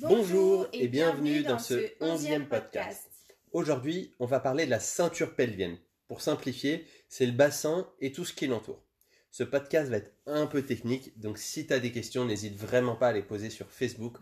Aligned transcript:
Bonjour 0.00 0.66
et 0.72 0.88
bienvenue 0.88 1.42
dans 1.42 1.58
ce 1.58 1.92
onzième 2.00 2.48
podcast. 2.48 3.08
Aujourd'hui, 3.52 4.14
on 4.18 4.26
va 4.26 4.40
parler 4.40 4.66
de 4.66 4.70
la 4.70 4.80
ceinture 4.80 5.34
pelvienne. 5.34 5.78
Pour 6.08 6.20
simplifier, 6.20 6.86
c'est 7.08 7.26
le 7.26 7.32
bassin 7.32 7.88
et 8.00 8.12
tout 8.12 8.24
ce 8.24 8.34
qui 8.34 8.46
l'entoure. 8.46 8.82
Ce 9.30 9.42
podcast 9.42 9.90
va 9.90 9.96
être 9.96 10.12
un 10.26 10.46
peu 10.46 10.62
technique, 10.62 11.18
donc 11.18 11.38
si 11.38 11.66
tu 11.66 11.72
as 11.72 11.80
des 11.80 11.92
questions, 11.92 12.24
n'hésite 12.24 12.56
vraiment 12.56 12.96
pas 12.96 13.08
à 13.08 13.12
les 13.12 13.22
poser 13.22 13.50
sur 13.50 13.70
Facebook 13.70 14.18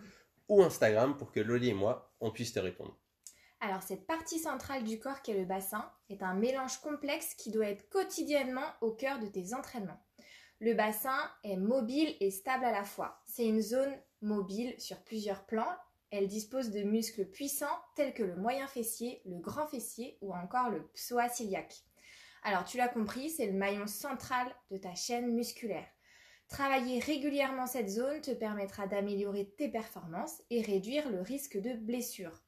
ou 0.48 0.62
Instagram 0.62 1.16
pour 1.16 1.32
que 1.32 1.40
Loli 1.40 1.70
et 1.70 1.74
moi, 1.74 2.14
on 2.20 2.30
puisse 2.30 2.52
te 2.52 2.60
répondre. 2.60 2.96
Alors 3.66 3.82
cette 3.82 4.06
partie 4.06 4.38
centrale 4.38 4.84
du 4.84 4.98
corps 4.98 5.22
qu'est 5.22 5.38
le 5.38 5.46
bassin 5.46 5.90
est 6.10 6.22
un 6.22 6.34
mélange 6.34 6.82
complexe 6.82 7.32
qui 7.32 7.50
doit 7.50 7.68
être 7.70 7.88
quotidiennement 7.88 8.66
au 8.82 8.90
cœur 8.90 9.20
de 9.20 9.26
tes 9.26 9.54
entraînements. 9.54 10.04
Le 10.61 10.75
bassin 10.75 11.16
est 11.44 11.56
mobile 11.56 12.14
et 12.20 12.30
stable 12.30 12.66
à 12.66 12.72
la 12.72 12.84
fois. 12.84 13.22
C'est 13.25 13.46
une 13.46 13.62
zone 13.62 13.96
mobile 14.20 14.75
sur 14.76 15.03
plusieurs 15.03 15.46
plans. 15.46 15.75
Elle 16.11 16.29
dispose 16.29 16.72
de 16.72 16.82
muscles 16.82 17.25
puissants 17.25 17.79
tels 17.96 18.12
que 18.12 18.22
le 18.22 18.36
moyen 18.36 18.66
fessier, 18.66 19.22
le 19.25 19.39
grand 19.39 19.67
fessier 19.67 20.18
ou 20.20 20.34
encore 20.34 20.68
le 20.68 20.86
psoas 20.89 21.31
ciliaque. 21.31 21.84
Alors 22.42 22.67
tu 22.67 22.76
l'as 22.76 22.89
compris, 22.89 23.31
c'est 23.31 23.46
le 23.46 23.56
maillon 23.56 23.86
central 23.86 24.46
de 24.72 24.76
ta 24.76 24.94
chaîne 24.94 25.32
musculaire. 25.32 25.89
Travailler 26.48 26.98
régulièrement 26.98 27.64
cette 27.64 27.89
zone 27.89 28.20
te 28.20 28.32
permettra 28.32 28.86
d'améliorer 28.86 29.54
tes 29.56 29.70
performances 29.70 30.42
et 30.50 30.61
réduire 30.61 31.08
le 31.08 31.22
risque 31.22 31.56
de 31.56 31.72
blessure. 31.72 32.44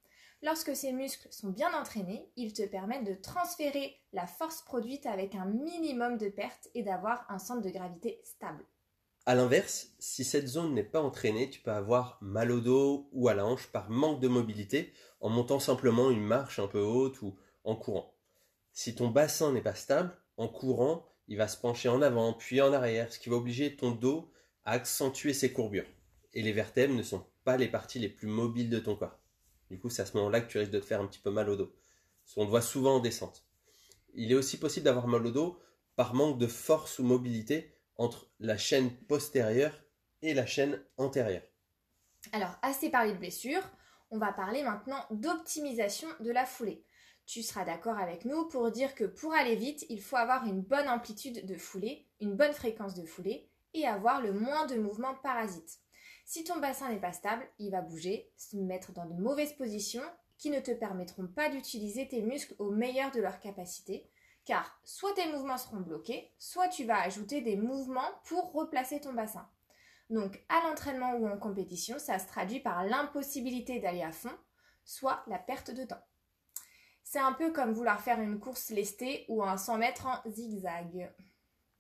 Lorsque 0.47 0.77
ces 0.77 0.93
muscles 0.93 1.27
sont 1.33 1.49
bien 1.49 1.75
entraînés, 1.75 2.31
ils 2.37 2.53
te 2.53 2.65
permettent 2.65 3.03
de 3.03 3.21
transférer 3.21 3.97
la 4.13 4.29
force 4.29 4.63
produite 4.63 5.05
avec 5.05 5.35
un 5.35 5.45
minimum 5.45 6.19
de 6.19 6.29
perte 6.29 6.69
et 6.77 6.85
d'avoir 6.85 7.27
un 7.29 7.41
centre 7.41 7.63
de 7.63 7.71
gravité 7.71 8.21
stable. 8.23 8.65
A 9.27 9.35
l'inverse, 9.35 9.89
si 9.99 10.23
cette 10.23 10.47
zone 10.47 10.73
n'est 10.73 10.85
pas 10.85 11.03
entraînée, 11.03 11.51
tu 11.51 11.59
peux 11.59 11.73
avoir 11.73 12.17
mal 12.21 12.53
au 12.53 12.61
dos 12.61 13.09
ou 13.11 13.27
à 13.27 13.35
la 13.35 13.45
hanche 13.45 13.67
par 13.73 13.91
manque 13.91 14.21
de 14.21 14.29
mobilité 14.29 14.93
en 15.21 15.31
montant 15.31 15.59
simplement 15.59 16.13
une 16.13 16.23
marche 16.23 16.61
un 16.61 16.69
peu 16.69 16.81
haute 16.81 17.21
ou 17.23 17.37
en 17.65 17.75
courant. 17.75 18.15
Si 18.71 18.95
ton 18.95 19.09
bassin 19.09 19.51
n'est 19.51 19.63
pas 19.63 19.75
stable, 19.75 20.17
en 20.37 20.47
courant, 20.47 21.09
il 21.27 21.39
va 21.39 21.49
se 21.49 21.57
pencher 21.57 21.89
en 21.89 22.03
avant 22.03 22.33
puis 22.33 22.61
en 22.61 22.73
arrière, 22.73 23.13
ce 23.13 23.19
qui 23.19 23.31
va 23.31 23.35
obliger 23.35 23.75
ton 23.75 23.91
dos 23.91 24.31
à 24.65 24.75
accentuer 24.75 25.35
ses 25.35 25.53
courbures. 25.53 25.91
Et 26.35 26.43
les 26.43 26.53
vertèbres 26.53 26.95
ne 26.95 27.03
sont 27.03 27.27
pas 27.43 27.57
les 27.57 27.67
parties 27.67 27.99
les 27.99 28.09
plus 28.09 28.29
mobiles 28.29 28.71
de 28.71 28.79
ton 28.79 28.95
corps. 28.95 29.19
Du 29.71 29.79
coup, 29.79 29.91
c'est 29.91 30.03
à 30.03 30.07
ce 30.07 30.17
moment-là 30.17 30.41
que 30.41 30.51
tu 30.51 30.59
risques 30.59 30.73
de 30.73 30.81
te 30.81 30.85
faire 30.85 31.01
un 31.01 31.07
petit 31.07 31.19
peu 31.19 31.31
mal 31.31 31.49
au 31.49 31.57
dos. 31.57 31.75
On 32.37 32.45
le 32.45 32.51
voit 32.51 32.63
souvent 32.63 32.97
en 32.97 33.01
descente. 33.01 33.45
Il 34.15 34.33
est 34.33 34.35
aussi 34.35 34.59
possible 34.59 34.85
d'avoir 34.85 35.09
mal 35.09 35.27
au 35.27 35.31
dos 35.31 35.61
par 35.95 36.15
manque 36.15 36.39
de 36.39 36.47
force 36.47 36.99
ou 36.99 37.05
mobilité 37.05 37.73
entre 37.97 38.29
la 38.41 38.59
chaîne 38.59 38.91
postérieure 38.91 39.79
et 40.23 40.35
la 40.35 40.47
chaîne 40.47 40.83
antérieure. 40.97 41.43
Alors, 42.33 42.57
assez 42.63 42.91
parlé 42.91 43.13
de 43.13 43.19
blessures, 43.19 43.63
on 44.11 44.19
va 44.19 44.33
parler 44.33 44.63
maintenant 44.63 45.05
d'optimisation 45.11 46.09
de 46.21 46.31
la 46.31 46.47
foulée. 46.47 46.85
Tu 47.27 47.43
seras 47.43 47.65
d'accord 47.65 47.99
avec 47.99 48.25
nous 48.25 48.47
pour 48.49 48.71
dire 48.71 48.95
que 48.95 49.05
pour 49.05 49.35
aller 49.35 49.57
vite, 49.57 49.85
il 49.89 50.01
faut 50.01 50.17
avoir 50.17 50.47
une 50.47 50.61
bonne 50.61 50.89
amplitude 50.89 51.45
de 51.45 51.57
foulée, 51.57 52.07
une 52.21 52.37
bonne 52.37 52.53
fréquence 52.53 52.95
de 52.95 53.05
foulée 53.05 53.51
et 53.75 53.87
avoir 53.87 54.21
le 54.23 54.33
moins 54.33 54.67
de 54.67 54.77
mouvements 54.77 55.15
parasites. 55.15 55.81
Si 56.29 56.43
ton 56.43 56.59
bassin 56.59 56.89
n'est 56.89 57.01
pas 57.01 57.13
stable, 57.13 57.47
il 57.61 57.71
va 57.71 57.83
bouger, 57.83 58.33
se 58.37 58.57
mettre 58.57 58.93
dans 58.93 59.07
de 59.07 59.15
mauvaises 59.15 59.53
positions 59.53 60.03
qui 60.39 60.51
ne 60.51 60.59
te 60.59 60.73
permettront 60.73 61.29
pas 61.29 61.49
d'utiliser 61.49 62.09
tes 62.09 62.21
muscles 62.21 62.57
au 62.59 62.73
meilleur 62.73 63.13
de 63.13 63.21
leur 63.21 63.39
capacité, 63.39 64.11
car 64.45 64.81
soit 64.83 65.15
tes 65.15 65.31
mouvements 65.31 65.57
seront 65.57 65.81
bloqués, 65.81 66.35
soit 66.37 66.67
tu 66.67 66.85
vas 66.85 67.01
ajouter 67.01 67.43
des 67.43 67.57
mouvements 67.57 68.11
pour 68.25 68.53
replacer 68.53 69.01
ton 69.01 69.13
bassin. 69.13 69.49
Donc 70.11 70.45
à 70.49 70.67
l'entraînement 70.67 71.15
ou 71.15 71.29
en 71.29 71.39
compétition, 71.39 71.97
ça 72.01 72.19
se 72.19 72.27
traduit 72.27 72.61
par 72.61 72.85
l'impossibilité 72.85 73.79
d'aller 73.79 74.03
à 74.03 74.11
fond, 74.11 74.37
soit 74.85 75.23
la 75.29 75.39
perte 75.39 75.71
de 75.71 75.85
temps. 75.85 76.03
C'est 77.05 77.21
un 77.21 77.35
peu 77.35 77.53
comme 77.53 77.73
vouloir 77.73 78.01
faire 78.01 78.21
une 78.21 78.41
course 78.41 78.71
lestée 78.71 79.27
ou 79.29 79.45
un 79.45 79.57
100 79.57 79.79
mètres 79.79 80.07
en 80.07 80.29
zigzag. 80.29 81.15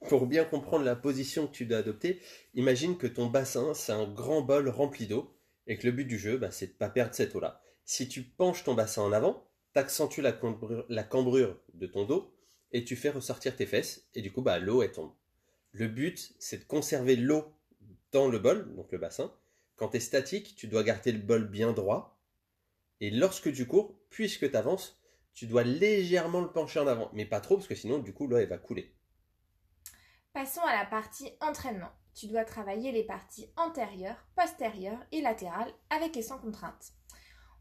Pour 0.08 0.26
bien 0.26 0.44
comprendre 0.44 0.84
la 0.84 0.94
position 0.94 1.46
que 1.46 1.52
tu 1.52 1.66
dois 1.66 1.78
adopter, 1.78 2.20
imagine 2.54 2.96
que 2.96 3.06
ton 3.06 3.26
bassin, 3.26 3.74
c'est 3.74 3.92
un 3.92 4.06
grand 4.06 4.42
bol 4.42 4.68
rempli 4.68 5.06
d'eau 5.06 5.34
et 5.66 5.76
que 5.76 5.86
le 5.86 5.92
but 5.92 6.04
du 6.04 6.18
jeu, 6.18 6.36
bah, 6.38 6.50
c'est 6.50 6.66
de 6.66 6.72
ne 6.72 6.76
pas 6.76 6.88
perdre 6.88 7.14
cette 7.14 7.34
eau-là. 7.34 7.60
Si 7.84 8.08
tu 8.08 8.22
penches 8.22 8.62
ton 8.62 8.74
bassin 8.74 9.02
en 9.02 9.12
avant, 9.12 9.48
tu 9.72 9.80
accentues 9.80 10.22
la, 10.22 10.32
cambrure, 10.32 11.58
de 11.74 11.86
ton 11.86 12.04
dos 12.04 12.32
et 12.72 12.84
tu 12.84 12.94
fais 12.94 13.10
ressortir 13.10 13.56
tes 13.56 13.66
fesses 13.66 14.06
et 14.14 14.22
du 14.22 14.30
coup, 14.30 14.42
bah, 14.42 14.58
l'eau, 14.58 14.82
elle 14.82 14.92
tombe. 14.92 15.12
Le 15.72 15.88
but, 15.88 16.34
c'est 16.38 16.58
de 16.58 16.64
conserver 16.64 17.16
l'eau 17.16 17.52
dans 18.12 18.28
le 18.28 18.38
bol, 18.38 18.74
donc 18.76 18.92
le 18.92 18.98
bassin. 18.98 19.32
Quand 19.76 19.88
tu 19.88 19.96
es 19.96 20.00
statique, 20.00 20.56
tu 20.56 20.68
dois 20.68 20.84
garder 20.84 21.12
le 21.12 21.18
bol 21.18 21.48
bien 21.48 21.72
droit. 21.72 22.18
Et 23.00 23.10
lorsque 23.10 23.52
tu 23.52 23.66
cours, 23.66 23.94
puisque 24.08 24.50
tu 24.50 24.56
avances, 24.56 24.98
tu 25.34 25.46
dois 25.46 25.64
légèrement 25.64 26.40
le 26.40 26.50
pencher 26.50 26.80
en 26.80 26.86
avant, 26.86 27.10
mais 27.12 27.26
pas 27.26 27.40
trop 27.40 27.56
parce 27.56 27.68
que 27.68 27.74
sinon, 27.74 27.98
du 27.98 28.12
coup, 28.14 28.26
l'eau, 28.26 28.38
elle 28.38 28.48
va 28.48 28.56
couler. 28.56 28.94
Passons 30.36 30.60
à 30.60 30.76
la 30.76 30.84
partie 30.84 31.30
entraînement. 31.40 31.88
Tu 32.14 32.26
dois 32.26 32.44
travailler 32.44 32.92
les 32.92 33.04
parties 33.04 33.50
antérieures, 33.56 34.22
postérieures 34.36 35.02
et 35.10 35.22
latérales 35.22 35.72
avec 35.88 36.14
et 36.14 36.22
sans 36.22 36.36
contrainte. 36.36 36.92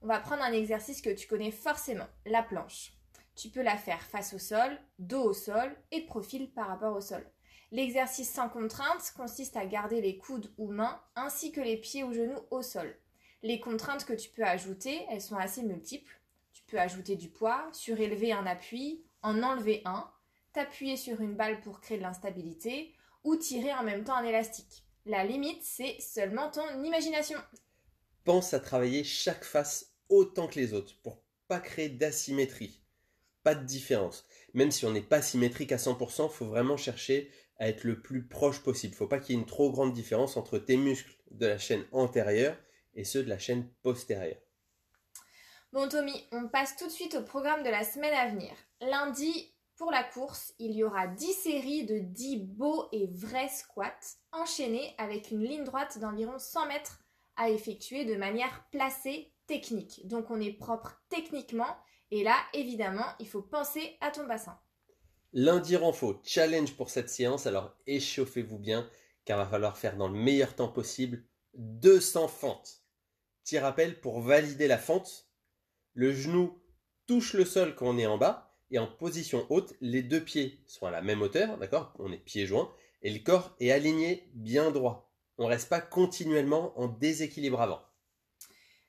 On 0.02 0.08
va 0.08 0.20
prendre 0.20 0.44
un 0.44 0.52
exercice 0.52 1.02
que 1.02 1.10
tu 1.10 1.26
connais 1.26 1.52
forcément, 1.52 2.10
la 2.26 2.44
planche. 2.44 2.92
Tu 3.34 3.48
peux 3.48 3.62
la 3.62 3.78
faire 3.78 4.02
face 4.02 4.34
au 4.34 4.40
sol, 4.40 4.78
dos 5.00 5.24
au 5.24 5.32
sol 5.32 5.74
et 5.94 6.06
profil 6.06 6.52
par 6.52 6.68
rapport 6.68 6.94
au 6.94 7.00
sol. 7.00 7.26
L'exercice 7.72 8.30
sans 8.30 8.50
contrainte 8.50 9.14
consiste 9.16 9.56
à 9.56 9.66
garder 9.66 10.02
les 10.02 10.18
coudes 10.18 10.54
ou 10.58 10.70
mains 10.70 11.02
ainsi 11.16 11.54
que 11.54 11.62
les 11.62 11.78
pieds 11.78 12.04
ou 12.04 12.12
genoux 12.12 12.42
au 12.52 12.62
sol. 12.62 12.94
Les 13.42 13.62
contraintes 13.62 14.04
que 14.04 14.12
tu 14.12 14.30
peux 14.32 14.44
ajouter, 14.44 15.06
elles 15.10 15.22
sont 15.22 15.38
assez 15.38 15.64
multiples. 15.64 16.20
Tu 16.52 16.62
peux 16.64 16.78
ajouter 16.78 17.16
du 17.16 17.30
poids, 17.30 17.70
surélever 17.72 18.34
un 18.34 18.46
appui, 18.46 19.06
en 19.22 19.44
enlever 19.44 19.82
un, 19.86 20.12
t'appuyer 20.56 20.96
sur 20.96 21.22
une 21.22 21.36
balle 21.36 21.60
pour 21.60 21.82
créer 21.82 21.98
de 21.98 22.04
l'instabilité 22.04 22.96
ou 23.24 23.36
tirer 23.36 23.74
en 23.74 23.84
même 23.84 24.04
temps 24.04 24.16
un 24.16 24.24
élastique. 24.24 24.86
La 25.06 25.24
limite, 25.24 25.62
c'est 25.62 26.00
seulement 26.00 26.50
ton 26.50 26.84
imagination. 26.84 27.38
Pense 28.24 28.54
à 28.54 28.60
travailler 28.60 29.04
chaque 29.04 29.44
face 29.44 29.94
autant 30.10 30.48
que 30.48 30.60
les 30.60 30.74
autres 30.74 30.96
pour 31.04 31.22
pas 31.48 31.60
créer 31.60 31.90
d'asymétrie, 31.90 32.82
pas 33.44 33.54
de 33.54 33.66
différence. 33.66 34.26
Même 34.54 34.72
si 34.72 34.86
on 34.86 34.92
n'est 34.92 35.02
pas 35.02 35.22
symétrique 35.22 35.74
à 35.74 35.78
100%, 35.78 36.30
il 36.32 36.34
faut 36.34 36.46
vraiment 36.46 36.78
chercher 36.78 37.30
à 37.60 37.68
être 37.68 37.84
le 37.84 38.02
plus 38.02 38.26
proche 38.26 38.60
possible. 38.60 38.94
Il 38.94 38.96
ne 38.96 39.00
faut 39.00 39.08
pas 39.08 39.20
qu'il 39.20 39.36
y 39.36 39.38
ait 39.38 39.42
une 39.42 39.48
trop 39.48 39.72
grande 39.72 39.94
différence 39.94 40.38
entre 40.38 40.58
tes 40.58 40.78
muscles 40.78 41.14
de 41.32 41.46
la 41.46 41.58
chaîne 41.58 41.86
antérieure 41.92 42.58
et 42.96 43.04
ceux 43.04 43.24
de 43.24 43.30
la 43.30 43.38
chaîne 43.40 43.70
postérieure. 43.84 44.42
Bon 45.74 45.90
Tommy, 45.90 46.26
on 46.32 46.48
passe 46.48 46.78
tout 46.78 46.88
de 46.88 46.92
suite 46.92 47.16
au 47.16 47.24
programme 47.24 47.64
de 47.64 47.70
la 47.70 47.84
semaine 47.84 48.14
à 48.14 48.30
venir. 48.30 48.52
Lundi, 48.80 49.55
pour 49.78 49.92
la 49.92 50.04
course, 50.04 50.54
il 50.60 50.72
y 50.72 50.84
aura 50.84 51.08
10 51.08 51.34
séries 51.34 51.86
de 51.86 52.00
10 52.00 52.38
beaux 52.38 52.88
et 52.94 53.08
vrais 53.08 53.50
squats 53.50 54.18
enchaînés 54.32 54.96
avec 54.98 55.32
une 55.32 55.44
ligne 55.44 55.66
droite 55.66 56.00
d'environ 56.00 56.40
100 56.40 56.68
mètres 56.68 57.04
à 57.36 57.50
effectuer 57.50 58.06
de 58.06 58.16
manière 58.16 58.66
placée 58.72 59.34
technique. 59.48 60.08
Donc 60.08 60.32
on 60.32 60.40
est 60.40 60.54
propre 60.54 61.02
techniquement 61.10 61.78
et 62.12 62.24
là 62.24 62.38
évidemment 62.54 63.06
il 63.20 63.28
faut 63.28 63.42
penser 63.42 63.98
à 64.00 64.12
ton 64.12 64.26
bassin. 64.26 64.58
Lundi 65.34 65.76
renfo, 65.76 66.22
challenge 66.24 66.76
pour 66.76 66.90
cette 66.90 67.10
séance, 67.10 67.46
alors 67.46 67.76
échauffez-vous 67.86 68.58
bien 68.58 68.90
car 69.26 69.38
va 69.38 69.46
falloir 69.46 69.78
faire 69.78 69.98
dans 69.98 70.08
le 70.08 70.18
meilleur 70.18 70.56
temps 70.56 70.70
possible 70.70 71.26
200 71.56 72.30
fentes. 72.30 72.82
Petit 73.44 73.60
rappel 73.60 74.00
pour 74.00 74.22
valider 74.22 74.68
la 74.68 74.78
fente, 74.78 75.28
le 75.94 76.14
genou 76.14 76.62
touche 77.08 77.34
le 77.34 77.44
sol 77.44 77.76
quand 77.76 77.88
on 77.88 77.98
est 77.98 78.08
en 78.08 78.18
bas 78.18 78.45
et 78.72 78.80
en 78.80 78.88
position 78.88 79.46
haute, 79.50 79.74
les 79.82 80.02
deux 80.02 80.24
pieds 80.24 80.60
sont 80.66 80.86
à 80.86 80.92
la 80.92 81.02
même 81.02 81.22
hauteur, 81.22 81.58
d'accord? 81.58 81.94
On 82.00 82.12
est 82.12 82.18
pieds 82.18 82.46
joints 82.46 82.72
et 83.02 83.12
le 83.12 83.20
corps 83.20 83.56
est 83.60 83.72
aligné 83.72 84.28
bien 84.34 84.72
droit. 84.72 85.12
On 85.38 85.44
ne 85.46 85.50
reste 85.50 85.70
pas 85.70 85.82
continuellement 85.82 86.78
en 86.80 86.88
déséquilibre 86.88 87.62
avant. 87.62 87.82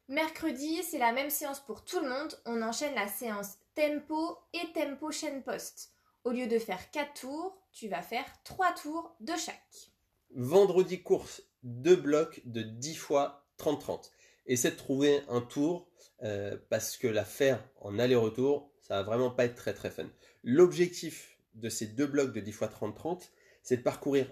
Mercredi, 0.08 0.82
c'est 0.84 0.98
la 0.98 1.12
même 1.12 1.30
séance 1.30 1.60
pour 1.60 1.84
tout 1.84 2.00
le 2.00 2.08
monde. 2.08 2.32
On 2.46 2.62
enchaîne 2.62 2.94
la 2.94 3.08
séance 3.08 3.58
tempo 3.74 4.38
et 4.52 4.72
tempo 4.72 5.10
chaîne 5.10 5.42
poste. 5.42 5.90
Au 6.24 6.30
lieu 6.30 6.46
de 6.46 6.58
faire 6.58 6.90
4 6.90 7.20
tours, 7.20 7.56
tu 7.72 7.88
vas 7.88 8.02
faire 8.02 8.24
3 8.44 8.74
tours 8.74 9.16
de 9.20 9.32
chaque. 9.36 9.90
Vendredi 10.30 11.02
course, 11.02 11.42
deux 11.62 11.96
blocs 11.96 12.40
de 12.44 12.62
10 12.62 12.94
fois 12.94 13.46
30-30. 13.58 14.10
Essaie 14.46 14.70
de 14.70 14.76
trouver 14.76 15.22
un 15.28 15.40
tour 15.40 15.88
euh, 16.22 16.56
parce 16.70 16.96
que 16.96 17.08
la 17.08 17.24
faire 17.24 17.62
en 17.80 17.98
aller-retour, 17.98 18.70
ça 18.86 18.94
va 18.94 19.02
vraiment 19.02 19.30
pas 19.30 19.46
être 19.46 19.56
très 19.56 19.74
très 19.74 19.90
fun. 19.90 20.06
L'objectif 20.44 21.36
de 21.54 21.68
ces 21.68 21.86
deux 21.86 22.06
blocs 22.06 22.32
de 22.32 22.38
10 22.38 22.50
x 22.50 22.60
30-30, 22.60 23.30
c'est 23.64 23.78
de 23.78 23.82
parcourir 23.82 24.30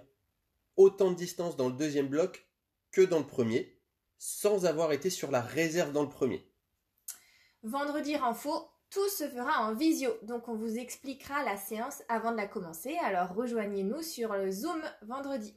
autant 0.77 1.11
de 1.11 1.17
distance 1.17 1.57
dans 1.57 1.69
le 1.69 1.75
deuxième 1.75 2.07
bloc 2.07 2.47
que 2.93 3.01
dans 3.01 3.19
le 3.19 3.27
premier, 3.27 3.77
sans 4.17 4.65
avoir 4.65 4.93
été 4.93 5.11
sur 5.11 5.33
la 5.33 5.41
réserve 5.41 5.91
dans 5.93 6.05
le 6.05 6.09
premier. 6.09 6.49
Vendredi 7.65 8.17
renfo, 8.17 8.71
Tout 8.91 9.09
se 9.09 9.29
fera 9.29 9.67
en 9.67 9.75
visio, 9.75 10.13
donc 10.23 10.47
on 10.47 10.55
vous 10.55 10.79
expliquera 10.79 11.43
la 11.43 11.57
séance 11.57 12.03
avant 12.09 12.31
de 12.31 12.37
la 12.37 12.47
commencer, 12.47 12.97
alors 13.03 13.35
rejoignez-nous 13.35 14.03
sur 14.03 14.35
le 14.35 14.53
Zoom 14.53 14.81
vendredi. 15.03 15.57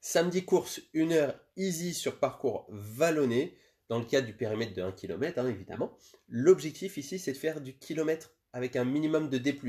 Samedi 0.00 0.44
course, 0.44 0.80
une 0.92 1.12
heure 1.12 1.34
easy 1.56 1.94
sur 1.94 2.20
parcours 2.20 2.66
vallonné, 2.68 3.58
dans 3.90 3.98
le 3.98 4.04
cadre 4.04 4.28
du 4.28 4.32
périmètre 4.32 4.72
de 4.72 4.82
1 4.82 4.92
km, 4.92 5.40
hein, 5.40 5.48
évidemment. 5.48 5.90
L'objectif 6.28 6.96
ici, 6.96 7.18
c'est 7.18 7.32
de 7.32 7.36
faire 7.36 7.60
du 7.60 7.76
kilomètre 7.76 8.30
avec 8.52 8.76
un 8.76 8.84
minimum 8.84 9.28
de 9.28 9.36
D+. 9.36 9.60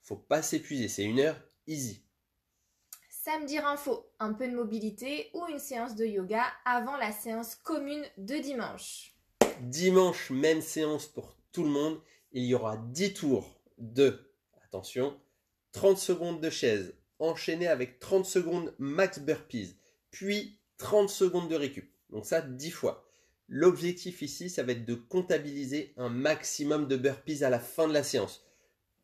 Faut 0.00 0.16
pas 0.16 0.42
s'épuiser, 0.42 0.86
c'est 0.86 1.02
une 1.02 1.18
heure 1.18 1.36
easy. 1.66 2.00
Samedi 3.10 3.58
info, 3.58 4.06
un 4.20 4.32
peu 4.32 4.46
de 4.46 4.54
mobilité 4.54 5.30
ou 5.34 5.44
une 5.48 5.58
séance 5.58 5.96
de 5.96 6.04
yoga 6.06 6.44
avant 6.64 6.96
la 6.96 7.10
séance 7.10 7.56
commune 7.56 8.04
de 8.16 8.36
dimanche. 8.36 9.16
Dimanche, 9.62 10.30
même 10.30 10.60
séance 10.60 11.06
pour 11.06 11.36
tout 11.50 11.64
le 11.64 11.70
monde. 11.70 12.00
Il 12.30 12.44
y 12.44 12.54
aura 12.54 12.76
10 12.76 13.14
tours 13.14 13.60
de, 13.78 14.30
attention, 14.64 15.18
30 15.72 15.98
secondes 15.98 16.40
de 16.40 16.50
chaise, 16.50 16.94
enchaîné 17.18 17.66
avec 17.66 17.98
30 17.98 18.24
secondes 18.24 18.72
max 18.78 19.18
burpees, 19.18 19.76
puis 20.12 20.60
30 20.76 21.10
secondes 21.10 21.48
de 21.48 21.56
récup. 21.56 21.90
Donc 22.10 22.24
ça 22.24 22.40
10 22.40 22.70
fois. 22.70 23.03
L'objectif 23.48 24.22
ici, 24.22 24.48
ça 24.48 24.62
va 24.62 24.72
être 24.72 24.84
de 24.84 24.94
comptabiliser 24.94 25.92
un 25.96 26.08
maximum 26.08 26.88
de 26.88 26.96
burpees 26.96 27.44
à 27.44 27.50
la 27.50 27.58
fin 27.60 27.86
de 27.86 27.92
la 27.92 28.02
séance, 28.02 28.44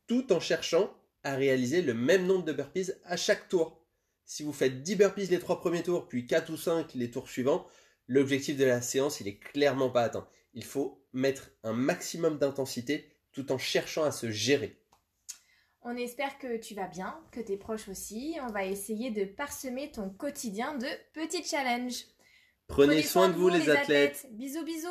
tout 0.06 0.32
en 0.32 0.40
cherchant 0.40 0.94
à 1.22 1.34
réaliser 1.34 1.82
le 1.82 1.94
même 1.94 2.26
nombre 2.26 2.44
de 2.44 2.52
burpees 2.52 2.92
à 3.04 3.16
chaque 3.16 3.48
tour. 3.48 3.84
Si 4.25 4.42
vous 4.42 4.52
faites 4.52 4.82
10 4.82 4.96
burpees 4.96 5.26
les 5.26 5.38
3 5.38 5.60
premiers 5.60 5.82
tours, 5.82 6.08
puis 6.08 6.26
4 6.26 6.50
ou 6.50 6.56
5 6.56 6.94
les 6.94 7.10
tours 7.10 7.28
suivants, 7.28 7.66
l'objectif 8.06 8.56
de 8.56 8.64
la 8.64 8.81
séance, 8.81 9.20
il 9.20 9.28
est 9.28 9.38
clairement 9.38 9.90
pas 9.90 10.02
atteint. 10.02 10.28
Il 10.54 10.64
faut 10.64 11.04
mettre 11.12 11.50
un 11.62 11.72
maximum 11.72 12.38
d'intensité 12.38 13.10
tout 13.32 13.52
en 13.52 13.58
cherchant 13.58 14.04
à 14.04 14.10
se 14.10 14.31
gérer. 14.31 14.81
On 15.82 15.96
espère 15.96 16.38
que 16.38 16.58
tu 16.58 16.75
vas 16.75 16.88
bien, 16.88 17.19
que 17.32 17.40
tes 17.40 17.56
proches 17.56 17.88
aussi. 17.88 18.37
On 18.42 18.52
va 18.52 18.64
essayer 18.64 19.10
de 19.10 19.25
parsemer 19.25 19.90
ton 19.90 20.10
quotidien 20.10 20.76
de 20.76 20.87
petits 21.12 21.44
challenges. 21.44 22.04
Prenez, 22.70 23.02
soin, 23.02 23.28
de 23.28 23.34
vous, 23.34 23.49
les 23.49 23.69
athlètes. 23.69 24.26
Bisous, 24.32 24.64
bisous. 24.64 24.88